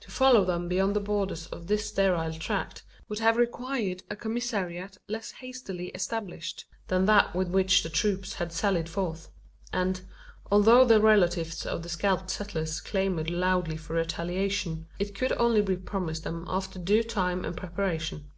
[0.00, 4.96] To follow them beyond the borders of this sterile tract would have required a commissariat
[5.06, 9.28] less hastily established than that with which the troops had sallied forth;
[9.74, 10.00] and,
[10.50, 15.76] although the relatives of the scalped settlers clamoured loudly for retaliation, it could only be
[15.76, 18.30] promised them after due time and preparation.